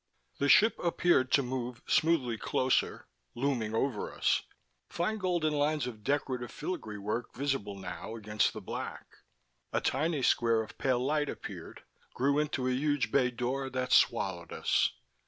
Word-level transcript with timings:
The 0.39 0.49
ship 0.49 0.79
appeared 0.79 1.31
to 1.33 1.43
move 1.43 1.83
smoothly 1.85 2.35
closer, 2.35 3.05
looming 3.35 3.75
over 3.75 4.11
us, 4.11 4.41
fine 4.89 5.19
golden 5.19 5.53
lines 5.53 5.85
of 5.85 6.03
decorative 6.03 6.49
filigree 6.49 6.97
work 6.97 7.35
visible 7.35 7.77
now 7.77 8.15
against 8.15 8.53
the 8.53 8.61
black. 8.61 9.05
A 9.71 9.79
tiny 9.79 10.23
square 10.23 10.63
of 10.63 10.79
pale 10.79 11.05
light 11.05 11.29
appeared, 11.29 11.83
grew 12.15 12.39
into 12.39 12.67
a 12.67 12.71
huge 12.73 13.11
bay 13.11 13.29
door 13.29 13.69
that 13.69 13.91
swallowed 13.91 14.51
us. 14.51 14.89